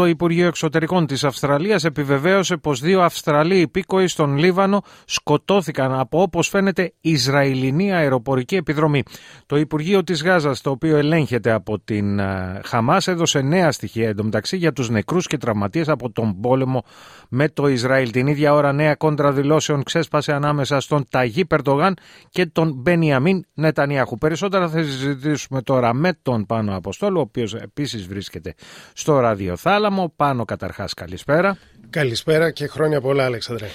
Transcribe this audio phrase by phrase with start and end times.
[0.00, 6.48] Το Υπουργείο Εξωτερικών της Αυστραλίας επιβεβαίωσε πως δύο Αυστραλοί υπήκοοι στον Λίβανο σκοτώθηκαν από όπως
[6.48, 9.02] φαίνεται Ισραηλινή αεροπορική επιδρομή.
[9.46, 14.56] Το Υπουργείο της Γάζας, το οποίο ελέγχεται από την ε, Χαμάς, έδωσε νέα στοιχεία εντωμεταξύ
[14.56, 16.84] για τους νεκρούς και τραυματίες από τον πόλεμο
[17.28, 18.10] με το Ισραήλ.
[18.10, 21.96] Την ίδια ώρα νέα κόντρα δηλώσεων ξέσπασε ανάμεσα στον Ταγί Περτογάν
[22.30, 24.18] και τον Μπενιαμίν Νετανιάχου.
[24.18, 28.54] Περισσότερα θα συζητήσουμε τώρα με τον Πάνο Αποστόλου, ο οποίος επίσης βρίσκεται
[28.92, 29.88] στο ραδιοθάλαμο.
[30.16, 31.56] Πάνω καταρχάς καλησπέρα.
[31.90, 33.66] Καλησπέρα και χρόνια πολλά Αλεξανδρέ.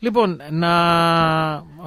[0.00, 0.68] Λοιπόν, να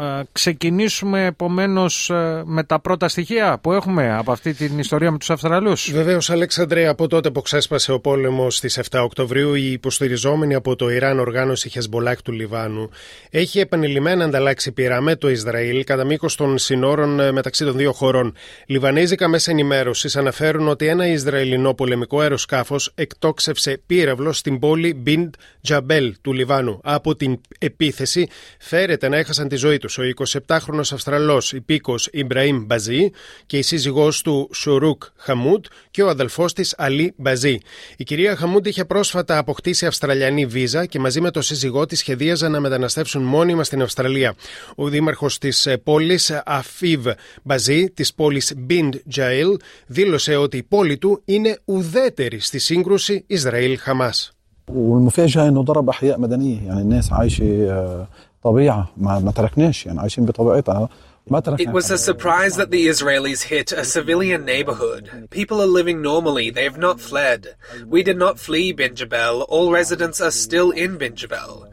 [0.02, 5.18] ε, ξεκινήσουμε επομένως ε, με τα πρώτα στοιχεία που έχουμε από αυτή την ιστορία με
[5.18, 5.92] τους Αυστραλούς.
[5.92, 10.90] Βεβαίως, Αλέξανδρε, από τότε που ξέσπασε ο πόλεμος στις 7 Οκτωβρίου, η υποστηριζόμενη από το
[10.90, 12.90] Ιράν οργάνωση Χεσμολάχ του Λιβάνου
[13.30, 17.92] έχει επανειλημμένα ανταλλάξει πειρά με το Ισραήλ κατά μήκος των συνόρων ε, μεταξύ των δύο
[17.94, 18.34] χωρών.
[18.66, 26.16] Λιβανέζικα μέσα ενημέρωσης αναφέρουν ότι ένα Ισραηλινό πολεμικό αεροσκάφος εκτόξευσε πύραυλο στην πόλη Μπιντ Τζαμπέλ
[26.22, 28.28] του Λιβάνου από την επίθεση επίθεση
[28.60, 30.02] φέρεται να έχασαν τη ζωή τους ο
[30.48, 33.10] 27χρονο Αυστραλός υπήκο Ιμπραήμ Μπαζί
[33.46, 37.58] και η σύζυγός του Σουρούκ Χαμούντ και ο αδελφός της Αλή Μπαζί.
[37.98, 42.52] Η κυρία Χαμούντ είχε πρόσφατα αποκτήσει Αυστραλιανή βίζα και μαζί με το σύζυγό της σχεδίαζαν
[42.52, 44.36] να μεταναστεύσουν μόνιμα στην Αυστραλία.
[44.76, 47.08] Ο δήμαρχος της ε, πόλης Αφίβ
[47.44, 49.58] Μπαζί, της πόλης Μπιντ Τζαίλ,
[49.88, 54.32] δήλωσε ότι η πόλη του είναι ουδέτερη στη σύγκρουση Ισραήλ-Χαμάς.
[54.76, 58.06] والمفاجأة إنه ضرب أحياء مدنية يعني الناس عايشة
[58.44, 60.90] طبيعة ما, ما تركناش يعني عايشين بطبيعتها.
[61.28, 65.28] It was a surprise that the Israelis hit a civilian neighborhood.
[65.30, 66.50] People are living normally.
[66.50, 67.56] They have not fled.
[67.88, 69.46] We did not flee Bin Jabel.
[69.48, 71.68] All residents are still in Bin Jabel.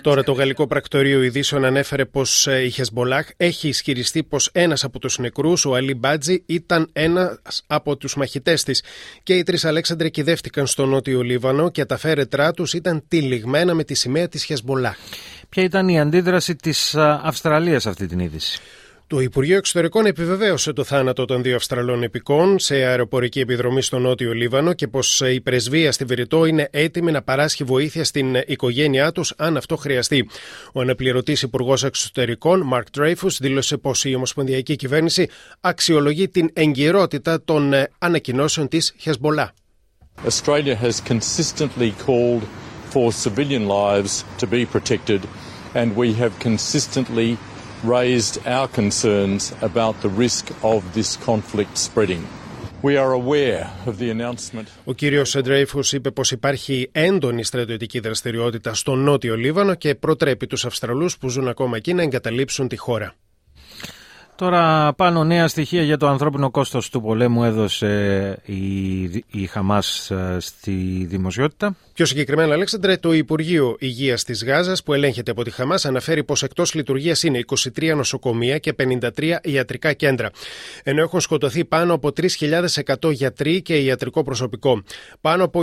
[0.00, 5.18] Τώρα το γαλλικό πρακτορείο ειδήσεων ανέφερε πως η Χεσμολάχ έχει ισχυριστεί πως ένας από τους
[5.18, 8.82] νεκρούς, ο Αλή Μπάτζη, ήταν ένας από τους μαχητές της.
[9.22, 13.84] Και οι τρεις Αλέξανδροι κυδεύτηκαν στο νότιο Λίβανο και τα φέρετρά τους ήταν τυλιγμένα με
[13.84, 14.96] τη σημαία της Χεσμολάχ.
[15.54, 18.60] Ποια ήταν η αντίδραση της Αυστραλίας σε αυτή την είδηση;
[19.06, 24.32] Το Υπουργείο Εξωτερικών επιβεβαίωσε το θάνατο των δύο Αυστραλών επικών σε αεροπορική επιδρομή στο Νότιο
[24.32, 29.34] Λίβανο και πως η πρεσβεία στη Βηρητό είναι έτοιμη να παράσχει βοήθεια στην οικογένειά τους
[29.36, 30.28] αν αυτό χρειαστεί.
[30.72, 35.28] Ο αναπληρωτής Υπουργός Εξωτερικών, Μαρκ Τρέιφου, δήλωσε πως η Ομοσπονδιακή Κυβέρνηση
[35.60, 39.52] αξιολογεί την εγκυρότητα των ανακοινώσεων της Χεσμολά.
[40.24, 42.42] Australia has consistently called
[42.92, 45.20] for civilian lives to be protected
[45.80, 47.30] and we have consistently
[47.96, 52.24] raised our concerns about the risk of this conflict spreading.
[52.82, 54.68] We are aware of the announcement.
[54.84, 60.64] Ο κύριος Ντρέιφους είπε πως υπάρχει έντονη στρατιωτική δραστηριότητα στο νότιο Λίβανο και προτρέπει τους
[60.64, 63.14] Αυστραλούς που ζουν ακόμα εκεί να εγκαταλείψουν τη χώρα.
[64.36, 70.36] Τώρα πάνω νέα στοιχεία για το ανθρώπινο κόστος του πολέμου έδωσε η, η Χαμάς ε,
[70.40, 71.76] στη δημοσιότητα.
[71.94, 76.42] Πιο συγκεκριμένα, Αλέξανδρε, το Υπουργείο Υγείας της Γάζας, που ελέγχεται από τη Χαμάς, αναφέρει πως
[76.42, 77.40] εκτός λειτουργίας είναι
[77.78, 80.30] 23 νοσοκομεία και 53 ιατρικά κέντρα.
[80.82, 84.82] Ενώ έχουν σκοτωθεί πάνω από 3.100 γιατροί και ιατρικό προσωπικό.
[85.20, 85.60] Πάνω από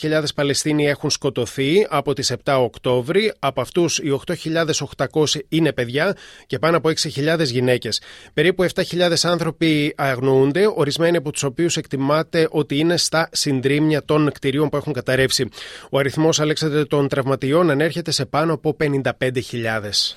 [0.00, 3.32] 21.000 Παλαιστίνοι έχουν σκοτωθεί από τις 7 Οκτώβρη.
[3.38, 7.91] Από αυτούς οι 8.800 είναι παιδιά και πάνω από 6.000 γυναίκες.
[8.34, 14.68] Περίπου 7.000 άνθρωποι αγνοούνται, ορισμένοι από τους οποίους εκτιμάται ότι είναι στα συντρίμια των κτηρίων
[14.68, 15.48] που έχουν καταρρεύσει.
[15.90, 20.16] Ο αριθμός, Αλέξανδρε, των τραυματιών ανέρχεται σε πάνω από 55.000.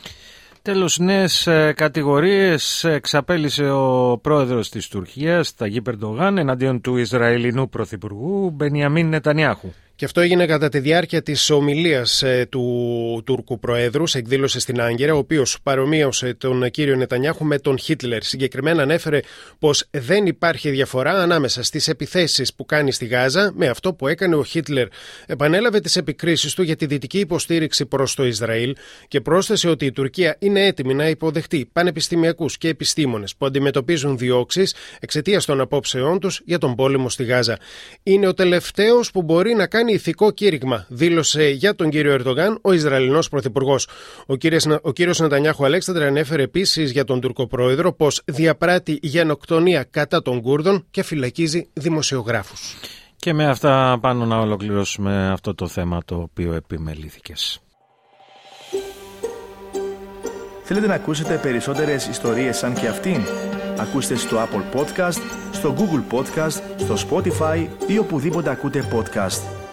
[0.62, 8.50] Τέλος, νέες ε, κατηγορίες εξαπέλυσε ο πρόεδρος της Τουρκίας, Ταγί Περντογάν, εναντίον του Ισραηλινού Πρωθυπουργού
[8.50, 9.74] Μπενιαμίν Νετανιάχου.
[9.98, 14.82] Και αυτό έγινε κατά τη διάρκεια της ομιλίας ε, του Τούρκου Προέδρου σε εκδήλωση στην
[14.82, 18.24] Άγκυρα, ο οποίος παρομοίωσε τον κύριο Νετανιάχου με τον Χίτλερ.
[18.24, 19.20] Συγκεκριμένα ανέφερε
[19.60, 24.36] πως δεν υπάρχει διαφορά ανάμεσα στις επιθέσεις που κάνει στη Γάζα με αυτό που έκανε
[24.36, 24.88] ο Χίτλερ.
[25.26, 28.76] Επανέλαβε τις επικρίσεις του για τη δυτική υποστήριξη προς το Ισραήλ
[29.08, 34.76] και πρόσθεσε ότι η Τουρκία είναι έτοιμη να υποδεχτεί πανεπιστημιακούς και επιστήμονες που αντιμετωπίζουν διώξεις
[35.00, 37.58] εξαιτίας των απόψεών τους για τον πόλεμο στη Γάζα.
[38.04, 42.60] Είναι ο τελευταίος που μπορεί να κάνει κάνει ηθικό κήρυγμα, δήλωσε για τον κύριο Ερντογάν
[42.62, 43.88] ο Ισραηλινός Πρωθυπουργός.
[44.26, 49.84] Ο κύριο ο κύριος Νετανιάχου Αλέξανδρα ανέφερε επίσης για τον Τουρκο Πρόεδρο πως διαπράττει γενοκτονία
[49.84, 52.76] κατά των Κούρδων και φυλακίζει δημοσιογράφους.
[53.16, 57.60] Και με αυτά πάνω να ολοκληρώσουμε αυτό το θέμα το οποίο επιμελήθηκες.
[60.64, 63.22] Θέλετε να ακούσετε περισσότερες ιστορίες σαν και αυτήν;
[63.78, 65.22] Ακούστε στο Apple Podcast,
[65.52, 69.65] στο Google Podcast, στο Spotify ή οπουδήποτε ακούτε podcast.